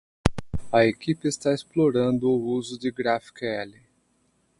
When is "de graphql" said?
2.79-3.71